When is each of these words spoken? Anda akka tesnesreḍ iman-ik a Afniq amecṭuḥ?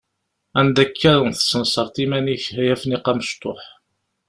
Anda 0.59 0.81
akka 0.85 1.13
tesnesreḍ 1.37 1.95
iman-ik 2.03 2.45
a 2.61 2.63
Afniq 2.73 3.05
amecṭuḥ? 3.11 3.61